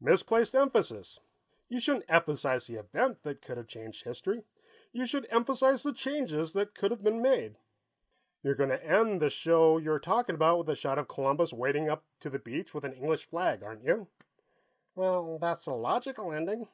"Misplaced 0.00 0.54
emphasis. 0.54 1.18
You 1.68 1.80
shouldn't 1.80 2.04
emphasize 2.08 2.68
the 2.68 2.76
event 2.76 3.24
that 3.24 3.42
could 3.42 3.56
have 3.56 3.66
changed 3.66 4.04
history; 4.04 4.44
you 4.92 5.06
should 5.06 5.26
emphasize 5.28 5.82
the 5.82 5.92
changes 5.92 6.52
that 6.52 6.72
could 6.72 6.92
have 6.92 7.02
been 7.02 7.20
made. 7.20 7.56
You're 8.44 8.54
going 8.54 8.70
to 8.70 8.84
end 8.86 9.20
this 9.20 9.32
show 9.32 9.76
you 9.76 9.90
were 9.90 9.98
talking 9.98 10.36
about 10.36 10.58
with 10.58 10.68
a 10.68 10.76
shot 10.76 11.00
of 11.00 11.08
Columbus 11.08 11.52
wading 11.52 11.88
up 11.88 12.04
to 12.20 12.30
the 12.30 12.38
beach 12.38 12.74
with 12.74 12.84
an 12.84 12.92
English 12.92 13.26
flag, 13.26 13.64
aren't 13.64 13.82
you?" 13.82 14.06
"Well, 14.94 15.36
that's 15.40 15.64
the 15.64 15.74
logical 15.74 16.30
ending." 16.30 16.68